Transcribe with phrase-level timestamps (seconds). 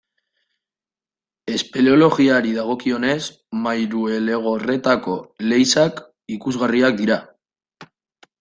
[1.57, 3.19] Espeleologiari dagokionez,
[3.67, 5.15] Mairuelegorretako
[5.53, 6.03] leizeak
[6.39, 7.23] ikusgarriak dira.